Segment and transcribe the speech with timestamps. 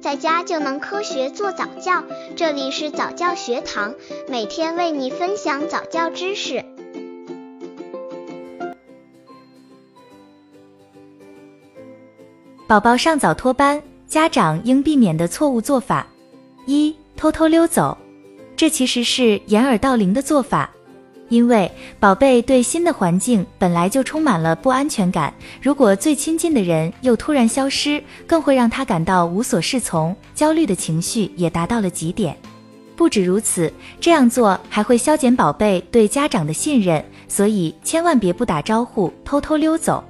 [0.00, 2.02] 在家就能科学做早教。
[2.34, 3.94] 这里是早教学堂，
[4.28, 6.64] 每天为你分享早教知识。
[12.66, 16.06] 宝宝上早托班，家长应避免的错误做法：
[16.66, 17.96] 一、偷偷溜走。
[18.56, 20.70] 这其实是掩耳盗铃的做法。
[21.30, 25.32] 因为宝贝对新的环境本来就充满了不安全感，
[25.62, 32.36] 如果最亲近的人又突然消失，更会让他感到无所适从，焦虑的情绪也达到了极点。
[32.96, 40.02] 不止如此，这样做还会消减宝贝对家长的信任，所以千万别不打招呼偷偷溜走。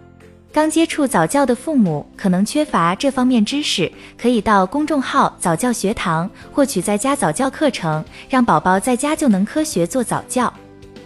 [0.53, 10.53] 刚接触早教的父母可能缺乏这方面知识，可以到公众号早教学堂获取在家早教课程，让宝宝在家就能科学做早教。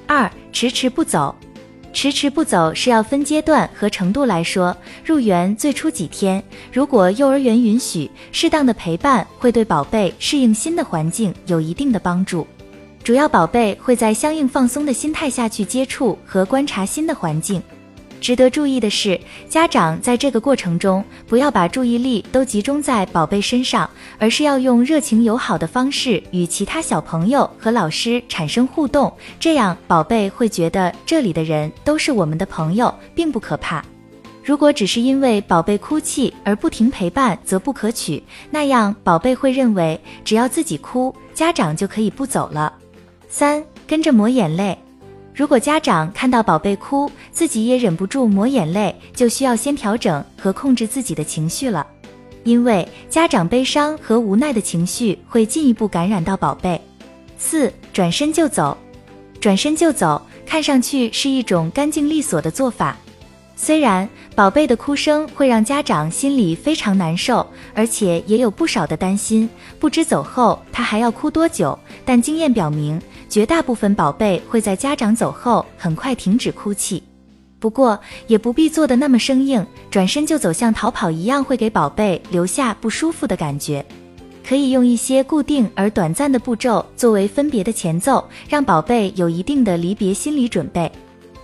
[0.07, 1.35] 二迟迟不走，
[1.93, 4.77] 迟迟不走是要分阶段和程度来说。
[5.05, 12.47] 入园最初几天，如果幼儿园允许，适当的陪伴会对宝贝适应新的环境有一定的帮助。
[13.03, 17.63] 主要宝贝会在相应放松的心态下去接触和观察新的环境。
[18.25, 33.85] 值得注意的是，家长在这个过程中不要把注意力都集中在宝贝身上，而是要用热情友好的方式与其他小朋友和老师产生互动，这样宝贝会觉得这里的人都是我们的朋友，并不可怕。
[34.43, 42.73] 如果只是因为宝贝哭泣而不停陪伴，则不可取，那样宝贝会认为只要自己哭，家长就可以不走了。
[43.29, 44.79] 三，跟着抹眼泪。
[45.35, 51.85] 如果家长看到宝贝哭，自己也忍不住抹眼泪，就需要先调整和控制自己的情绪了，
[52.45, 56.81] 因为家长悲伤和无奈的情绪会进一步感染到宝贝。
[57.37, 58.79] 四，转身就走，
[59.41, 62.97] 转身就走，看上去是一种干净利索的做法。
[63.57, 69.49] 虽然宝贝的哭声会让家长心里非常难受，而且也有不少的担心，
[69.81, 71.77] 不知走后他还要哭多久。
[72.05, 73.01] 但经验表明，
[73.35, 77.03] 绝大部分宝贝会在家长走后很快停止哭泣。
[77.59, 83.85] 不过也不必做的那么生硬，转身就走像逃跑一样，会给宝贝留下不舒服的感觉。
[84.47, 90.89] 可以用一些固定而短暂的步骤作为分别的前奏，让宝贝有一定的离别心理准备。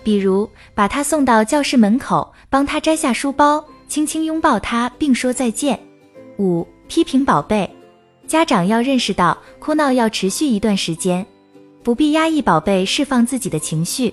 [0.05, 5.77] 比如把他送到教室门口，帮他摘下书包，轻轻拥抱他，并说再见。
[6.39, 7.69] 五、批评宝贝，
[8.28, 11.27] 家长要认识到哭闹要持续一段时间，
[11.83, 14.13] 不必压抑宝贝释放自己的情绪。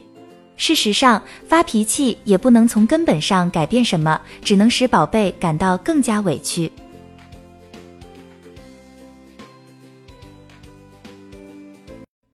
[0.55, 6.71] 事实上，发脾气也不能从根本上改变什么，只能使宝贝感到更加委屈。